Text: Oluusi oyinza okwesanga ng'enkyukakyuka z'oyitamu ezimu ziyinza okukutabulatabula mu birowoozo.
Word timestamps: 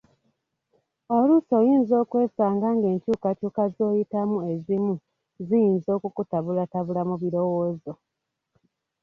Oluusi 1.15 1.51
oyinza 1.59 1.93
okwesanga 2.03 2.67
ng'enkyukakyuka 2.77 3.63
z'oyitamu 3.75 4.37
ezimu 4.53 4.93
ziyinza 5.47 5.89
okukutabulatabula 5.97 7.01
mu 7.09 7.15
birowoozo. 7.21 7.91